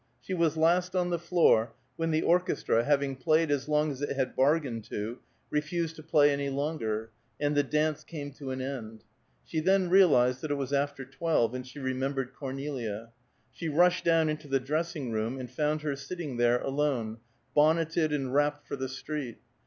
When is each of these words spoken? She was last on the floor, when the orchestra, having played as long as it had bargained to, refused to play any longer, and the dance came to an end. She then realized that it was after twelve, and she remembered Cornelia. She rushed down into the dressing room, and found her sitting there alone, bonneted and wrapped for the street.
She 0.19 0.33
was 0.33 0.57
last 0.57 0.95
on 0.95 1.11
the 1.11 1.19
floor, 1.19 1.73
when 1.95 2.09
the 2.09 2.23
orchestra, 2.23 2.83
having 2.83 3.15
played 3.15 3.51
as 3.51 3.69
long 3.69 3.91
as 3.91 4.01
it 4.01 4.15
had 4.15 4.35
bargained 4.35 4.83
to, 4.85 5.19
refused 5.51 5.95
to 5.97 6.01
play 6.01 6.31
any 6.31 6.49
longer, 6.49 7.11
and 7.39 7.53
the 7.55 7.61
dance 7.61 8.03
came 8.03 8.31
to 8.31 8.49
an 8.49 8.63
end. 8.63 9.03
She 9.45 9.59
then 9.59 9.91
realized 9.91 10.41
that 10.41 10.49
it 10.49 10.55
was 10.55 10.73
after 10.73 11.05
twelve, 11.05 11.53
and 11.53 11.67
she 11.67 11.77
remembered 11.77 12.33
Cornelia. 12.33 13.11
She 13.51 13.69
rushed 13.69 14.03
down 14.03 14.27
into 14.27 14.47
the 14.47 14.59
dressing 14.59 15.11
room, 15.11 15.39
and 15.39 15.51
found 15.51 15.83
her 15.83 15.95
sitting 15.95 16.37
there 16.37 16.59
alone, 16.59 17.19
bonneted 17.53 18.11
and 18.11 18.33
wrapped 18.33 18.67
for 18.67 18.75
the 18.75 18.89
street. 18.89 19.37